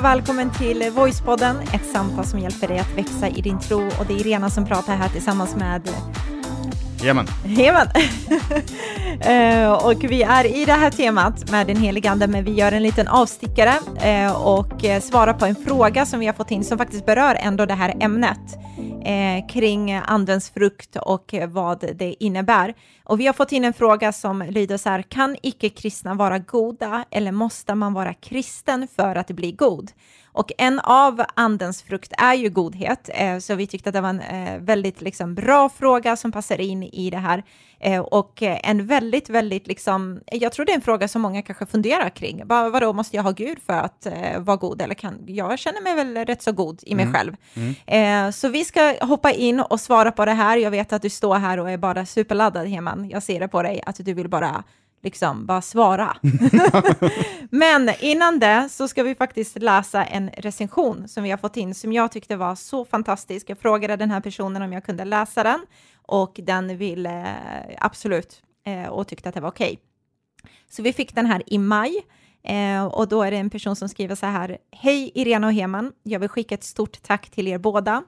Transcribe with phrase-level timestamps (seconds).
[0.00, 3.86] och välkommen till Voicepodden, ett samtal som hjälper dig att växa i din tro.
[3.98, 5.90] Och det är Irena som pratar här tillsammans med
[7.00, 7.26] Jajamän.
[7.46, 7.86] Jajamän.
[9.20, 12.72] Eh, och vi är i det här temat med den helige Ande, men vi gör
[12.72, 16.64] en liten avstickare eh, och eh, svarar på en fråga som vi har fått in
[16.64, 18.58] som faktiskt berör ändå det här ämnet
[19.48, 22.74] kring andens frukt och vad det innebär.
[23.04, 27.04] Och vi har fått in en fråga som lyder så här, kan icke-kristna vara goda
[27.10, 29.90] eller måste man vara kristen för att bli god?
[30.32, 34.08] Och en av andens frukt är ju godhet, eh, så vi tyckte att det var
[34.08, 37.44] en eh, väldigt liksom, bra fråga som passar in i det här.
[37.80, 41.66] Eh, och en väldigt, väldigt, liksom, jag tror det är en fråga som många kanske
[41.66, 42.42] funderar kring.
[42.44, 44.06] Vad, vadå, måste jag ha Gud för att
[44.38, 44.82] vara god?
[44.82, 47.14] Eller kan, jag känner mig väl rätt så god i mig mm.
[47.14, 47.36] själv.
[47.86, 48.32] Mm.
[48.32, 50.56] så vi ska hoppa in och svara på det här.
[50.56, 53.10] Jag vet att du står här och är bara superladdad, Heman.
[53.10, 54.64] Jag ser det på dig, att du vill bara
[55.02, 56.16] liksom bara svara.
[57.50, 61.74] Men innan det så ska vi faktiskt läsa en recension som vi har fått in
[61.74, 63.50] som jag tyckte var så fantastisk.
[63.50, 65.60] Jag frågade den här personen om jag kunde läsa den
[66.02, 69.72] och den ville eh, absolut eh, och tyckte att det var okej.
[69.72, 70.52] Okay.
[70.70, 72.06] Så vi fick den här i maj
[72.42, 74.58] eh, och då är det en person som skriver så här.
[74.72, 78.02] Hej Irena och Heman, jag vill skicka ett stort tack till er båda.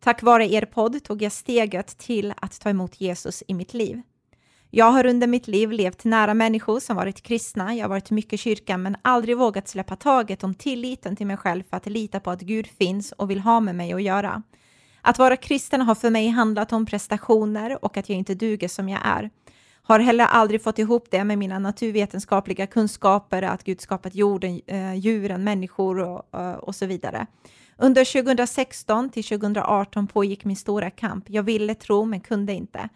[0.00, 4.02] Tack vare er podd tog jag steget till att ta emot Jesus i mitt liv.
[4.70, 8.32] Jag har under mitt liv levt nära människor som varit kristna, jag har varit mycket
[8.32, 12.20] i kyrkan men aldrig vågat släppa taget om tilliten till mig själv för att lita
[12.20, 14.42] på att Gud finns och vill ha med mig att göra.
[15.02, 18.88] Att vara kristen har för mig handlat om prestationer och att jag inte duger som
[18.88, 19.30] jag är.
[19.82, 24.94] Har heller aldrig fått ihop det med mina naturvetenskapliga kunskaper, att Gud skapat jorden, eh,
[24.94, 27.26] djuren, människor och, eh, och så vidare.
[27.82, 31.24] Under 2016 till 2018 pågick min stora kamp.
[31.28, 32.88] Jag ville tro men kunde inte.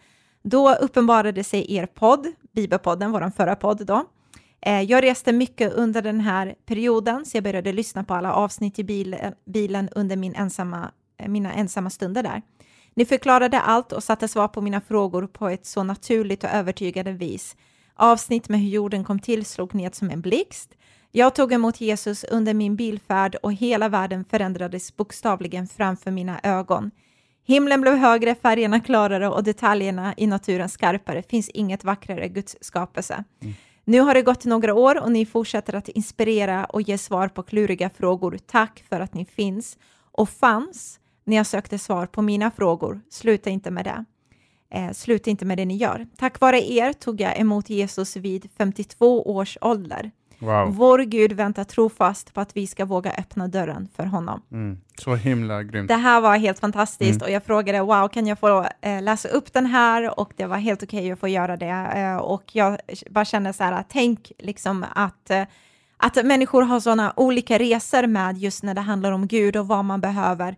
[0.43, 4.05] Då uppenbarade sig er podd, Bibelpodden, vår förra podd då.
[4.61, 8.79] Eh, jag reste mycket under den här perioden, så jag började lyssna på alla avsnitt
[8.79, 8.83] i
[9.45, 12.41] bilen, under min ensamma, eh, mina ensamma stunder där.
[12.93, 17.11] Ni förklarade allt och satte svar på mina frågor på ett så naturligt och övertygande
[17.11, 17.55] vis.
[17.95, 20.75] Avsnitt med hur jorden kom till slog ned som en blixt.
[21.17, 26.91] Jag tog emot Jesus under min bilfärd och hela världen förändrades bokstavligen framför mina ögon.
[27.45, 31.23] Himlen blev högre, färgerna klarare och detaljerna i naturen skarpare.
[31.23, 33.23] finns inget vackrare Guds skapelse.
[33.41, 33.53] Mm.
[33.83, 37.43] Nu har det gått några år och ni fortsätter att inspirera och ge svar på
[37.43, 38.37] kluriga frågor.
[38.45, 39.77] Tack för att ni finns
[40.11, 43.01] och fanns när jag sökte svar på mina frågor.
[43.09, 44.05] Sluta inte med det.
[44.73, 46.07] Eh, sluta inte med det ni gör.
[46.17, 50.11] Tack vare er tog jag emot Jesus vid 52 års ålder.
[50.39, 50.75] Wow.
[50.75, 54.41] Vår Gud väntar trofast på att vi ska våga öppna dörren för honom.
[54.51, 54.77] Mm.
[54.97, 55.87] Så himla grymt.
[55.87, 57.25] Det här var helt fantastiskt mm.
[57.25, 60.19] och jag frågade wow, kan jag få eh, läsa upp den här?
[60.19, 61.91] Och det var helt okej okay att få göra det.
[61.95, 62.77] Eh, och jag
[63.09, 65.43] bara kände så här, tänk liksom att eh,
[65.97, 69.85] att människor har sådana olika resor med just när det handlar om Gud och vad
[69.85, 70.55] man behöver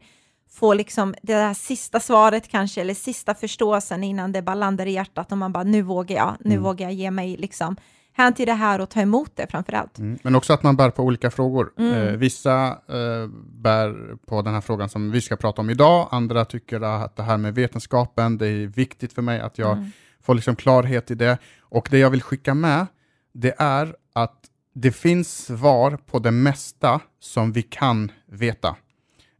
[0.49, 4.91] få liksom det där sista svaret kanske, eller sista förståelsen innan det bara landar i
[4.91, 6.63] hjärtat och man bara nu vågar jag, nu mm.
[6.63, 7.75] vågar jag ge mig liksom
[8.17, 9.99] hän till det här och ta emot det framför allt.
[9.99, 10.19] Mm.
[10.23, 11.73] Men också att man bär på olika frågor.
[11.77, 11.93] Mm.
[11.93, 16.45] Eh, vissa eh, bär på den här frågan som vi ska prata om idag, andra
[16.45, 19.91] tycker att det här med vetenskapen, det är viktigt för mig att jag mm.
[20.23, 21.37] får liksom klarhet i det.
[21.61, 22.87] Och det jag vill skicka med,
[23.33, 24.39] det är att
[24.73, 28.75] det finns svar på det mesta som vi kan veta.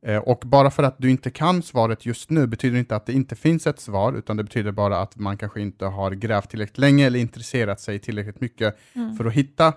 [0.06, 3.14] Eh, och bara för att du inte kan svaret just nu betyder inte att det
[3.14, 6.78] inte finns ett svar, utan det betyder bara att man kanske inte har grävt tillräckligt
[6.78, 9.16] länge eller intresserat sig tillräckligt mycket mm.
[9.16, 9.68] för att hitta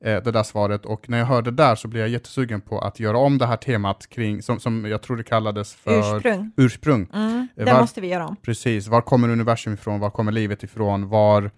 [0.00, 0.86] eh, det där svaret.
[0.86, 3.56] Och när jag hörde där så blev jag jättesugen på att göra om det här
[3.56, 6.52] temat kring, som, som jag tror det kallades för ursprung.
[6.56, 7.06] ursprung.
[7.14, 8.36] Mm, det var, måste vi göra om.
[8.36, 11.50] Precis, var kommer universum ifrån, var kommer livet ifrån, var Eh,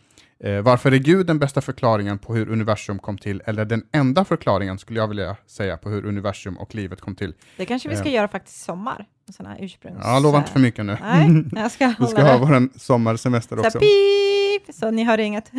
[0.62, 4.78] varför är Gud den bästa förklaringen på hur universum kom till, eller den enda förklaringen
[4.78, 7.34] skulle jag vilja säga på hur universum och livet kom till?
[7.56, 8.14] Det kanske vi ska eh.
[8.14, 9.06] göra faktiskt i sommar,
[9.36, 9.98] sådana ursprungs...
[10.02, 10.96] Ja, lova inte för mycket nu.
[11.02, 13.78] Nej, jag ska Vi ska ha vår sommarsemester så också.
[13.78, 15.52] Pip, så ni hör inget.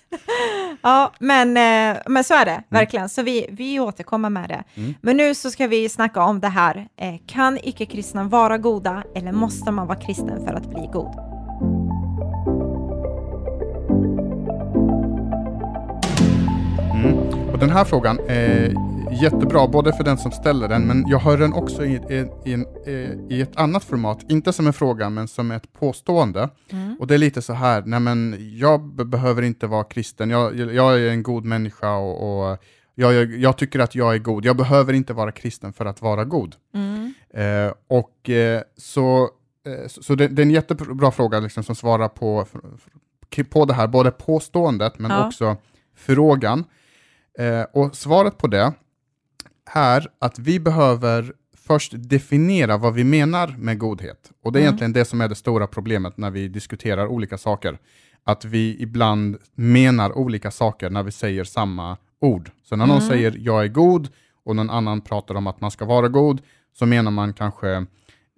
[0.82, 2.64] ja, men, eh, men så är det, mm.
[2.68, 3.08] verkligen.
[3.08, 4.64] Så vi, vi återkommer med det.
[4.74, 4.94] Mm.
[5.00, 6.88] Men nu så ska vi snacka om det här.
[6.96, 11.35] Eh, kan icke-kristna vara goda, eller måste man vara kristen för att bli god?
[17.56, 18.74] Och den här frågan är
[19.22, 22.52] jättebra, både för den som ställer den, men jag hör den också i, i, i,
[22.52, 22.66] en,
[23.30, 26.48] i ett annat format, inte som en fråga, men som ett påstående.
[26.70, 26.96] Mm.
[27.00, 31.00] Och det är lite så här, nej men jag behöver inte vara kristen, jag, jag
[31.00, 32.58] är en god människa och, och
[32.94, 36.24] jag, jag, tycker att jag är god, jag behöver inte vara kristen för att vara
[36.24, 36.54] god.
[36.74, 37.14] Mm.
[37.30, 39.30] Eh, och eh, så,
[39.66, 42.46] eh, så det, det, är en jättebra fråga liksom, som svarar på,
[43.50, 45.26] på det här, både påståendet men ja.
[45.26, 45.56] också
[45.96, 46.64] frågan.
[47.38, 48.72] Eh, och svaret på det
[49.74, 51.32] är att vi behöver
[51.66, 54.32] först definiera vad vi menar med godhet.
[54.42, 54.68] Och det är mm.
[54.68, 57.78] egentligen det som är det stora problemet när vi diskuterar olika saker.
[58.24, 62.50] Att vi ibland menar olika saker när vi säger samma ord.
[62.62, 62.96] Så när mm.
[62.96, 64.08] någon säger jag är god
[64.44, 66.40] och någon annan pratar om att man ska vara god,
[66.78, 67.86] så menar man kanske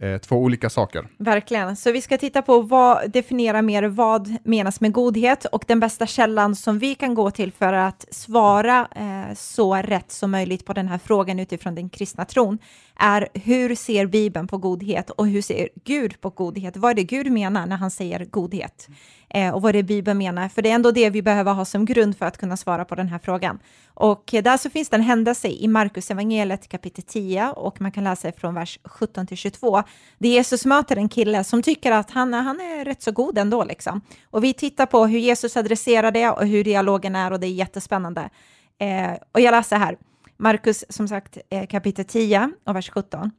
[0.02, 1.08] eh, två olika saker.
[1.16, 1.76] Verkligen.
[1.76, 6.06] Så vi ska titta på vad, definiera mer vad menas med godhet och den bästa
[6.06, 10.72] källan som vi kan gå till för att svara eh, så rätt som möjligt på
[10.72, 12.58] den här frågan utifrån den kristna tron
[12.96, 16.76] är hur ser Bibeln på godhet och hur ser Gud på godhet?
[16.76, 18.88] Vad är det Gud menar när han säger godhet?
[19.30, 20.48] Eh, och vad är det Bibeln menar?
[20.48, 22.94] För det är ändå det vi behöver ha som grund för att kunna svara på
[22.94, 23.58] den här frågan.
[23.94, 27.92] Och eh, där så finns det en händelse i Markus evangeliet kapitel 10 och man
[27.92, 29.82] kan läsa från vers 17 till 22.
[30.18, 33.64] Det Jesus möter en kille som tycker att han, han är rätt så god ändå
[33.64, 34.00] liksom.
[34.30, 37.52] Och vi tittar på hur Jesus adresserar det och hur dialogen är och det är
[37.52, 38.30] jättespännande.
[38.78, 39.96] Eh, och jag läser här.
[40.36, 43.30] Markus som sagt eh, kapitel 10 och vers 17.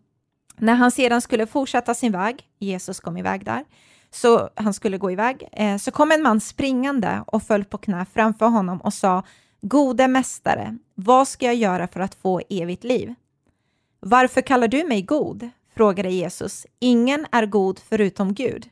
[0.58, 3.66] När han sedan skulle fortsätta sin väg, Jesus kom iväg där,
[4.12, 8.06] så han skulle gå iväg, eh, så kom en man springande och föll på knä
[8.14, 9.24] framför honom och sa
[9.62, 13.16] Gode mästare, vad ska jag göra för att få evigt liv?
[14.00, 15.50] Varför kallar du mig god?
[15.76, 16.66] frågade Jesus.
[16.80, 18.70] Ingen är god förutom Gud.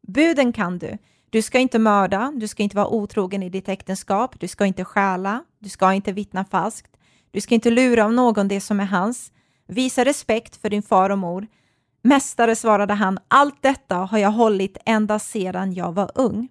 [0.00, 0.98] Buden kan du.
[1.30, 4.84] Du ska inte mörda, du ska inte vara otrogen i ditt äktenskap, du ska inte
[4.84, 6.96] stjäla, du ska inte vittna falskt,
[7.30, 9.32] du ska inte lura av någon det som är hans.
[9.66, 11.46] Visa respekt för din far och mor.
[12.06, 16.48] Mästare, svarade han, allt detta har jag hållit ända sedan jag var ung.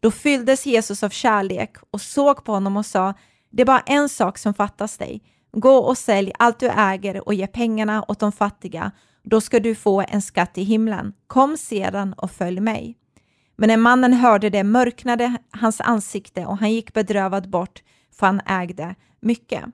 [0.00, 3.14] Då fylldes Jesus av kärlek och såg på honom och sa,
[3.50, 5.22] det är bara en sak som fattas dig.
[5.52, 8.90] Gå och sälj allt du äger och ge pengarna åt de fattiga.
[9.22, 11.12] Då ska du få en skatt i himlen.
[11.26, 12.96] Kom sedan och följ mig.
[13.56, 17.82] Men när mannen hörde det mörknade hans ansikte och han gick bedrövad bort,
[18.18, 19.64] för han ägde mycket.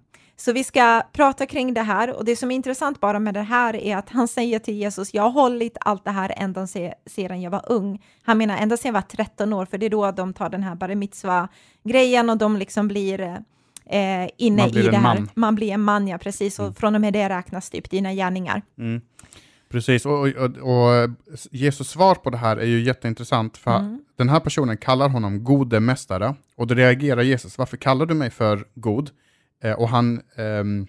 [0.41, 3.43] Så vi ska prata kring det här och det som är intressant bara med det
[3.43, 6.67] här är att han säger till Jesus, jag har hållit allt det här ända
[7.07, 8.03] sedan jag var ung.
[8.23, 10.63] Han menar ända sedan jag var 13 år, för det är då de tar den
[10.63, 15.15] här bar mitzva-grejen och de liksom blir eh, inne i det här.
[15.15, 15.29] Man.
[15.35, 16.75] man blir en man, ja precis, och mm.
[16.75, 18.63] från och med det räknas typ dina gärningar.
[18.79, 19.01] Mm.
[19.71, 21.11] Precis, och, och, och,
[21.51, 24.01] Jesus svar på det här är ju jätteintressant, för mm.
[24.17, 28.31] den här personen kallar honom gode mästare, och då reagerar Jesus, varför kallar du mig
[28.31, 29.11] för god?
[29.61, 30.87] Eh, och han, ehm,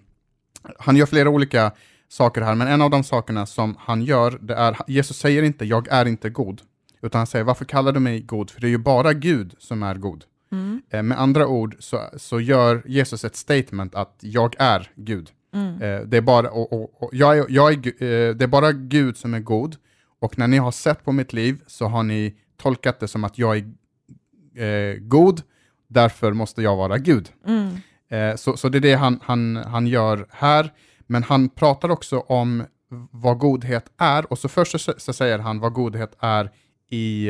[0.79, 1.71] han gör flera olika
[2.09, 5.65] saker här, men en av de sakerna som han gör, det är, Jesus säger inte
[5.65, 6.61] jag är inte god,
[7.01, 8.49] utan han säger varför kallar du mig god?
[8.49, 10.23] För det är ju bara Gud som är god.
[10.51, 10.81] Mm.
[10.89, 15.29] Eh, med andra ord så, så gör Jesus ett statement att jag är Gud.
[15.53, 15.73] Mm.
[15.81, 19.17] Eh, det, är bara, och, och, och jag är, jag är, det är bara Gud
[19.17, 19.75] som är god,
[20.19, 23.37] och när ni har sett på mitt liv så har ni tolkat det som att
[23.37, 23.63] jag är
[24.63, 25.41] eh, god,
[25.87, 27.31] därför måste jag vara Gud.
[27.47, 27.75] Mm.
[28.11, 30.73] Eh, så, så det är det han, han, han gör här,
[31.07, 32.63] men han pratar också om
[33.11, 36.51] vad godhet är, och så först så, så säger han vad godhet är
[36.89, 37.29] i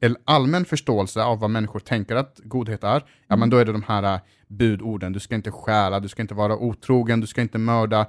[0.00, 3.72] en allmän förståelse av vad människor tänker att godhet är, ja men då är det
[3.72, 7.40] de här uh, budorden, du ska inte stjäla, du ska inte vara otrogen, du ska
[7.40, 8.06] inte mörda,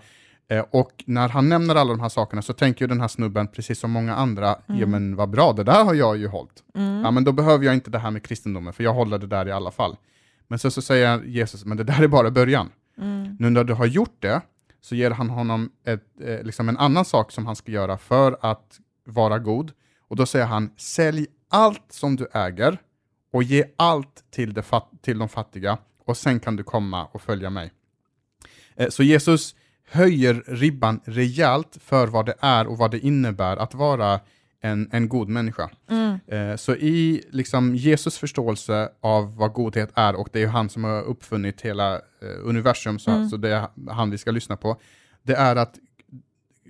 [0.48, 3.48] eh, och när han nämner alla de här sakerna så tänker ju den här snubben,
[3.48, 4.82] precis som många andra, mm.
[4.82, 6.64] ja men vad bra, det där har jag ju hållit.
[6.76, 7.02] Mm.
[7.02, 9.48] Ja men då behöver jag inte det här med kristendomen, för jag håller det där
[9.48, 9.96] i alla fall.
[10.54, 12.70] Men så, så säger Jesus, men det där är bara början.
[12.98, 13.38] Mm.
[13.40, 14.42] Nu när du har gjort det,
[14.82, 18.38] så ger han honom ett, eh, liksom en annan sak som han ska göra för
[18.42, 19.72] att vara god.
[20.08, 22.78] Och då säger han, sälj allt som du äger
[23.32, 24.64] och ge allt till, de,
[25.02, 27.72] till de fattiga och sen kan du komma och följa mig.
[28.76, 29.56] Eh, så Jesus
[29.88, 34.20] höjer ribban rejält för vad det är och vad det innebär att vara
[34.64, 35.70] en, en god människa.
[35.90, 36.20] Mm.
[36.28, 40.70] Eh, så i liksom, Jesus förståelse av vad godhet är, och det är ju han
[40.70, 42.00] som har uppfunnit hela eh,
[42.44, 43.30] universum, så, mm.
[43.30, 44.78] så det är han vi ska lyssna på,
[45.24, 45.76] det är att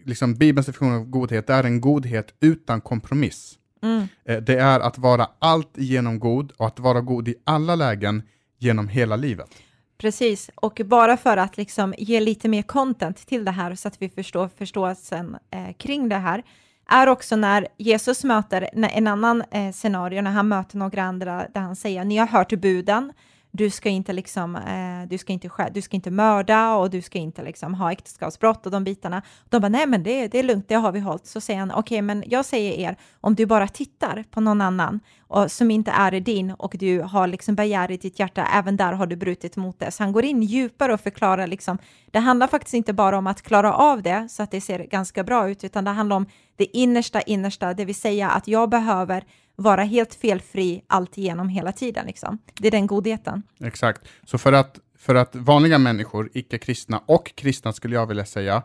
[0.06, 3.58] liksom, Bibelns definition av godhet är en godhet utan kompromiss.
[3.84, 4.08] Mm.
[4.26, 8.24] Eh, det är att vara allt genom god och att vara god i alla lägen
[8.58, 9.50] genom hela livet.
[9.98, 14.02] Precis, och bara för att liksom ge lite mer content till det här så att
[14.02, 16.44] vi förstår förståelsen eh, kring det här,
[16.90, 21.62] är också när Jesus möter en annan eh, scenario, när han möter några andra, där
[21.62, 23.14] han säger, ni har hört buden,
[23.56, 27.20] du ska inte liksom, eh, du ska inte, du ska inte mörda och du ska
[27.20, 29.22] inte liksom ha äktenskapsbrott och de bitarna.
[29.50, 31.26] De bara, nej men det, det är lugnt, det har vi hållit.
[31.26, 34.62] Så säger han, okej okay, men jag säger er, om du bara tittar på någon
[34.62, 38.78] annan och, som inte är din och du har liksom begär i ditt hjärta, även
[38.78, 39.92] där har du brutit mot det.
[39.92, 41.78] Så han går in djupare och förklarar liksom,
[42.12, 45.24] det handlar faktiskt inte bara om att klara av det så att det ser ganska
[45.24, 49.24] bra ut, utan det handlar om det innersta, innersta, det vill säga att jag behöver
[49.56, 52.06] vara helt felfri alltigenom hela tiden.
[52.06, 52.40] Liksom.
[52.54, 53.44] Det är den godheten.
[53.60, 54.02] Exakt.
[54.26, 58.64] Så för att, för att vanliga människor, icke-kristna och kristna skulle jag vilja säga,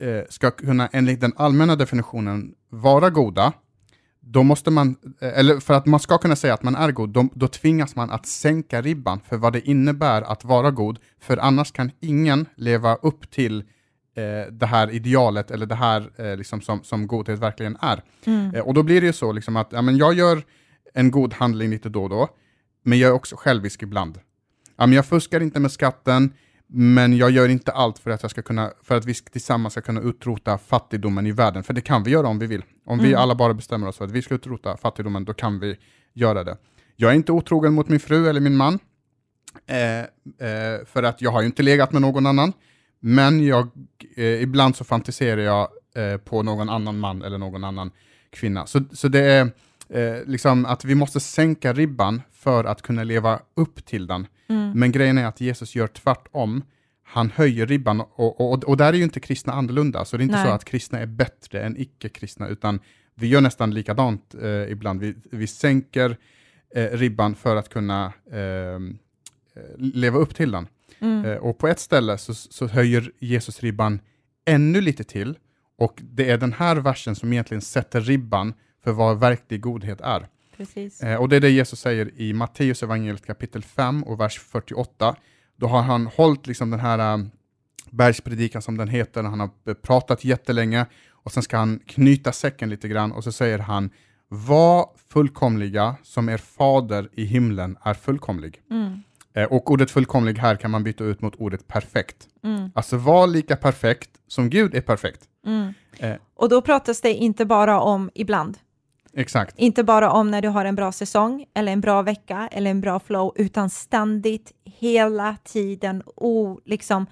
[0.00, 3.52] eh, ska kunna enligt den allmänna definitionen vara goda,
[4.20, 7.10] då måste man, eh, eller för att man ska kunna säga att man är god,
[7.10, 11.36] då, då tvingas man att sänka ribban för vad det innebär att vara god, för
[11.36, 13.64] annars kan ingen leva upp till
[14.16, 18.02] eh, det här idealet eller det här eh, liksom som, som godhet verkligen är.
[18.24, 18.54] Mm.
[18.54, 20.42] Eh, och då blir det ju så liksom att ja, men jag gör
[20.94, 22.28] en god handling lite då och då,
[22.82, 24.18] men jag är också självisk ibland.
[24.76, 26.32] Ja, men jag fuskar inte med skatten,
[26.72, 29.80] men jag gör inte allt för att, jag ska kunna, för att vi tillsammans ska
[29.80, 32.62] kunna utrota fattigdomen i världen, för det kan vi göra om vi vill.
[32.86, 33.10] Om mm.
[33.10, 35.76] vi alla bara bestämmer oss för att vi ska utrota fattigdomen, då kan vi
[36.14, 36.56] göra det.
[36.96, 38.78] Jag är inte otrogen mot min fru eller min man,
[39.66, 42.52] eh, eh, för att jag har ju inte legat med någon annan,
[43.00, 43.68] men jag,
[44.16, 47.90] eh, ibland så fantiserar jag eh, på någon annan man eller någon annan
[48.30, 48.66] kvinna.
[48.66, 49.52] Så, så det är
[49.88, 54.26] eh, liksom att vi måste sänka ribban för att kunna leva upp till den.
[54.48, 54.72] Mm.
[54.74, 56.62] Men grejen är att Jesus gör tvärtom.
[57.02, 60.24] Han höjer ribban och, och, och där är ju inte kristna annorlunda, så det är
[60.24, 60.46] inte Nej.
[60.46, 62.80] så att kristna är bättre än icke-kristna, utan
[63.14, 65.00] vi gör nästan likadant eh, ibland.
[65.00, 66.16] Vi, vi sänker
[66.74, 68.98] eh, ribban för att kunna ehm,
[69.54, 70.66] eh, leva upp till den.
[71.00, 71.24] Mm.
[71.24, 74.00] Eh, och på ett ställe så, så höjer Jesus ribban
[74.46, 75.38] ännu lite till,
[75.78, 78.54] och det är den här versen som egentligen sätter ribban
[78.84, 80.28] för vad verklig godhet är.
[81.02, 85.16] Eh, och det är det Jesus säger i Matteus evangeliet kapitel 5 och vers 48.
[85.56, 87.30] Då har han hållit liksom den här um,
[87.90, 92.88] bergspredikan som den heter, han har pratat jättelänge och sen ska han knyta säcken lite
[92.88, 93.90] grann och så säger han
[94.28, 98.60] var fullkomliga som er fader i himlen är fullkomlig.
[98.70, 99.02] Mm.
[99.34, 102.28] Eh, och ordet fullkomlig här kan man byta ut mot ordet perfekt.
[102.44, 102.70] Mm.
[102.74, 105.20] Alltså var lika perfekt som Gud är perfekt.
[105.46, 105.74] Mm.
[105.98, 106.16] Eh.
[106.34, 108.58] Och då pratas det inte bara om ibland,
[109.12, 109.58] Exakt.
[109.58, 112.80] Inte bara om när du har en bra säsong, eller en bra vecka, eller en
[112.80, 117.06] bra flow, utan ständigt, hela tiden, o, liksom,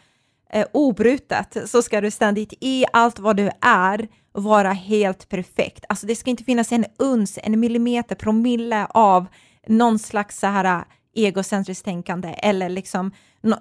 [0.50, 5.84] eh, obrutet, så ska du ständigt i allt vad du är vara helt perfekt.
[5.88, 9.26] Alltså det ska inte finnas en uns, en millimeter, promille av
[9.66, 10.84] någon slags så här
[11.14, 13.12] egocentriskt tänkande eller liksom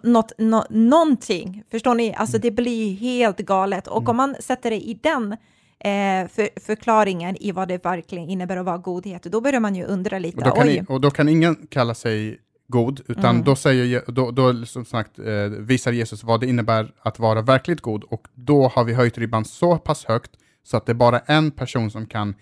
[0.02, 1.64] något, no, någonting.
[1.72, 2.14] Förstår ni?
[2.14, 2.42] Alltså mm.
[2.42, 3.88] det blir helt galet.
[3.88, 4.10] Och mm.
[4.10, 5.32] om man sätter det i den
[5.80, 9.84] eh, för, förklaringen i vad det verkligen innebär att vara godhet, då börjar man ju
[9.84, 10.38] undra lite.
[10.38, 13.44] Och då kan, i, och då kan ingen kalla sig god, utan mm.
[13.44, 17.82] då, säger, då, då som sagt, eh, visar Jesus vad det innebär att vara verkligt
[17.82, 20.32] god, och då har vi höjt ribban så pass högt
[20.64, 22.36] så att det är bara en person som kan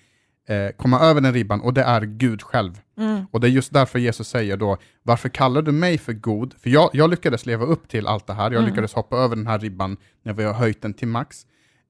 [0.47, 2.79] eh, komma över den ribban, och det är Gud själv.
[2.97, 3.25] Mm.
[3.31, 6.53] Och det är just därför Jesus säger då, varför kallar du mig för god?
[6.59, 8.65] För jag, jag lyckades leva upp till allt det här, jag mm.
[8.65, 11.45] lyckades hoppa över den här ribban när vi har höjt den till max.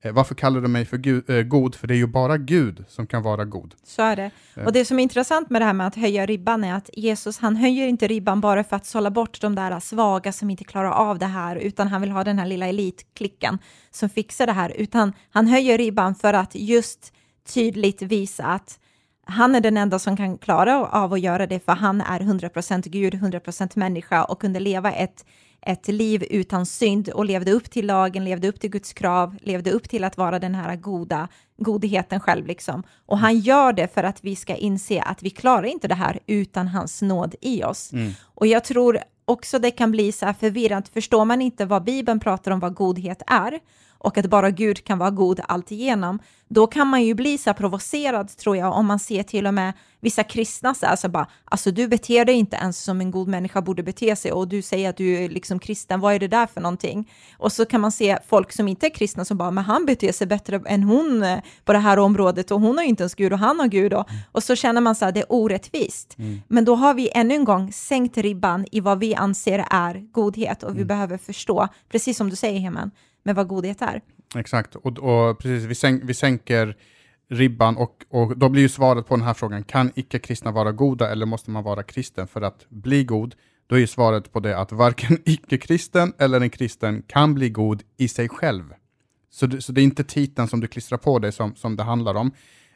[0.05, 1.75] Eh, varför kallar du mig för Gud, äh, god?
[1.75, 3.75] För det är ju bara Gud som kan vara god.
[3.83, 4.31] Så är det.
[4.65, 7.37] Och det som är intressant med det här med att höja ribban är att Jesus,
[7.37, 10.91] han höjer inte ribban bara för att sålla bort de där svaga som inte klarar
[10.91, 13.59] av det här, utan han vill ha den här lilla elitklicken
[13.91, 17.13] som fixar det här, utan han höjer ribban för att just
[17.53, 18.79] tydligt visa att
[19.27, 22.89] han är den enda som kan klara av att göra det, för han är 100%
[22.89, 25.25] Gud, 100% människa och kunde leva ett
[25.65, 29.71] ett liv utan synd och levde upp till lagen, levde upp till Guds krav, levde
[29.71, 32.45] upp till att vara den här goda godheten själv.
[32.45, 32.83] Liksom.
[33.05, 36.19] Och han gör det för att vi ska inse att vi klarar inte det här
[36.27, 37.93] utan hans nåd i oss.
[37.93, 38.11] Mm.
[38.21, 42.19] Och jag tror också det kan bli så här förvirrat, förstår man inte vad Bibeln
[42.19, 43.59] pratar om vad godhet är,
[43.97, 48.37] och att bara Gud kan vara god alltigenom, då kan man ju bli så provocerad
[48.37, 51.71] tror jag om man ser till och med vissa kristna så här, så bara, alltså
[51.71, 54.89] du beter dig inte ens som en god människa borde bete sig och du säger
[54.89, 57.11] att du är liksom kristen, vad är det där för någonting?
[57.37, 60.11] Och så kan man se folk som inte är kristna som bara, men han beter
[60.11, 63.33] sig bättre än hon eh, på det här området och hon har inte ens Gud
[63.33, 64.21] och han har Gud och, mm.
[64.31, 66.15] och så känner man så här, det är orättvist.
[66.17, 66.41] Mm.
[66.47, 70.63] Men då har vi ännu en gång sänkt ribban i vad vi anser är godhet
[70.63, 70.87] och vi mm.
[70.87, 72.91] behöver förstå, precis som du säger Heman,
[73.25, 74.01] med vad godhet är.
[74.35, 76.77] Exakt, och, och precis, vi, sänk, vi sänker
[77.29, 81.11] ribban och, och då blir ju svaret på den här frågan, kan icke-kristna vara goda
[81.11, 83.35] eller måste man vara kristen för att bli god?
[83.67, 87.83] Då är ju svaret på det att varken icke-kristen eller en kristen kan bli god
[87.97, 88.63] i sig själv.
[89.29, 91.83] Så det, så det är inte titeln som du klistrar på dig som, som det
[91.83, 92.31] handlar om,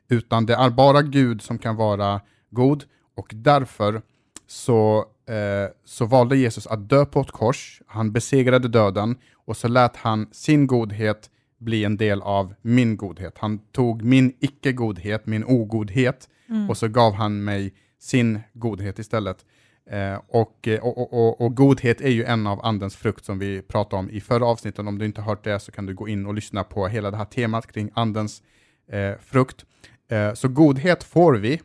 [0.09, 2.83] utan det är bara Gud som kan vara god
[3.15, 4.01] och därför
[4.49, 9.67] så, eh, så valde Jesus att dö på ett kors, han besegrade döden och så
[9.67, 13.37] lät han sin godhet bli en del av min godhet.
[13.37, 16.69] Han tog min icke-godhet, min ogodhet, mm.
[16.69, 19.45] och så gav han mig sin godhet istället.
[19.89, 23.99] Eh, och, och, och, och, godhet är ju en av andens frukt som vi pratade
[23.99, 24.87] om i förra avsnittet.
[24.87, 27.17] Om du inte hört det så kan du gå in och lyssna på hela det
[27.17, 28.43] här temat kring andens
[28.91, 29.65] eh, frukt.
[30.11, 31.61] Eh, så godhet får vi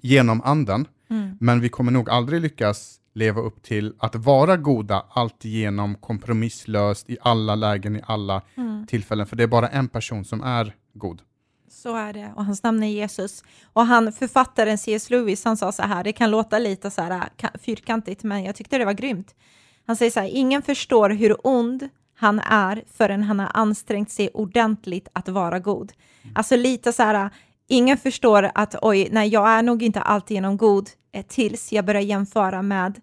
[0.00, 1.36] genom anden, mm.
[1.40, 7.16] men vi kommer nog aldrig lyckas leva upp till att vara goda alltigenom kompromisslöst i
[7.20, 8.86] alla lägen, i alla mm.
[8.86, 9.26] tillfällen.
[9.26, 11.22] För det är bara en person som är god.
[11.70, 13.44] Så är det, och hans namn är Jesus.
[13.72, 15.10] Och han, författaren C.S.
[15.10, 18.78] Lewis, han sa så här, det kan låta lite så här fyrkantigt, men jag tyckte
[18.78, 19.34] det var grymt.
[19.86, 24.30] Han säger så här, ingen förstår hur ond han är förrän han har ansträngt sig
[24.34, 25.92] ordentligt att vara god.
[26.34, 27.30] Alltså lite så här,
[27.68, 32.02] ingen förstår att oj, nej, jag är nog inte alltigenom god eh, tills jag börjar
[32.02, 33.00] jämföra med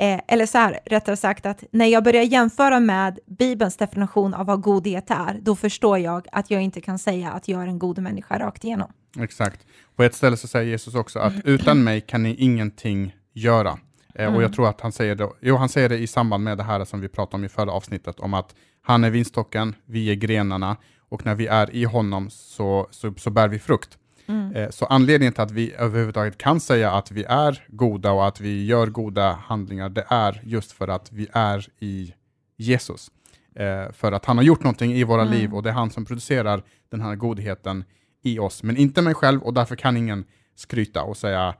[0.00, 4.46] Eh, eller så här, rättare sagt att när jag börjar jämföra med Bibelns definition av
[4.46, 7.78] vad godhet är, då förstår jag att jag inte kan säga att jag är en
[7.78, 8.92] god människa rakt igenom.
[9.18, 9.66] Exakt.
[9.96, 13.78] På ett ställe så säger Jesus också att utan mig kan ni ingenting göra.
[14.14, 14.36] Eh, mm.
[14.36, 16.64] Och jag tror att han säger det, jo, han säger det i samband med det
[16.64, 20.14] här som vi pratade om i förra avsnittet, om att han är vinstocken, vi är
[20.14, 20.76] grenarna,
[21.08, 23.98] och när vi är i honom så, så, så bär vi frukt.
[24.28, 24.52] Mm.
[24.52, 28.40] Eh, så anledningen till att vi överhuvudtaget kan säga att vi är goda och att
[28.40, 32.14] vi gör goda handlingar, det är just för att vi är i
[32.56, 33.10] Jesus.
[33.54, 35.34] Eh, för att han har gjort någonting i våra mm.
[35.34, 37.84] liv och det är han som producerar den här godheten
[38.22, 38.62] i oss.
[38.62, 41.54] Men inte mig själv och därför kan ingen skryta och säga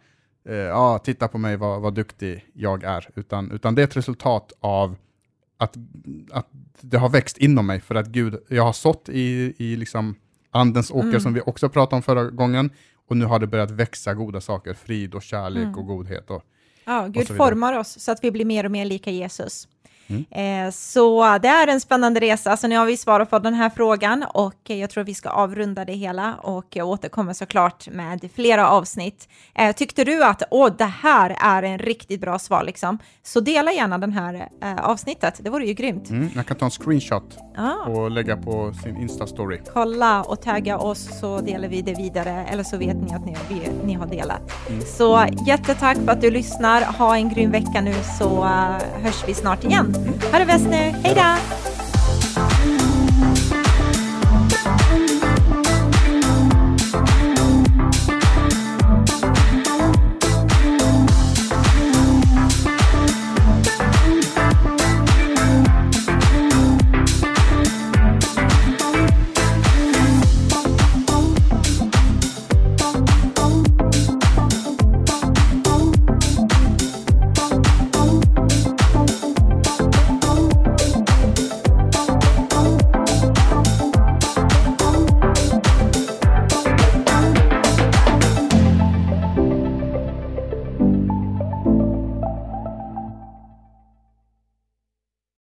[0.44, 3.08] ja, eh, ah, titta på mig vad, vad duktig jag är.
[3.14, 4.96] Utan, utan det är ett resultat av
[5.58, 5.76] att,
[6.30, 6.48] att
[6.80, 10.14] det har växt inom mig för att Gud, jag har sått i, i liksom
[10.58, 11.20] andens åker mm.
[11.20, 12.70] som vi också pratade om förra gången.
[13.08, 15.78] Och nu har det börjat växa goda saker, frid och kärlek mm.
[15.78, 16.30] och godhet.
[16.30, 16.42] Och,
[16.84, 19.68] ja, Gud formar oss så att vi blir mer och mer lika Jesus.
[20.08, 20.66] Mm.
[20.66, 22.56] Eh, så det är en spännande resa.
[22.56, 25.84] Så nu har vi svarat på den här frågan och jag tror vi ska avrunda
[25.84, 29.28] det hela och jag återkommer såklart med flera avsnitt.
[29.54, 33.72] Eh, tyckte du att åh, det här är en riktigt bra svar liksom, så dela
[33.72, 35.40] gärna den här eh, avsnittet.
[35.42, 36.10] Det vore ju grymt.
[36.10, 37.90] Mm, jag kan ta en screenshot ah.
[37.90, 39.60] och lägga på sin Insta-story.
[39.72, 43.36] Kolla och tagga oss så delar vi det vidare eller så vet ni att ni,
[43.48, 44.68] vi, ni har delat.
[44.68, 44.82] Mm.
[44.86, 46.82] Så jättetack för att du lyssnar.
[46.82, 48.44] Ha en grym vecka nu så
[49.02, 49.97] hörs vi snart igen.
[50.32, 50.76] Ha det bäst nu.
[50.76, 51.67] Hej då!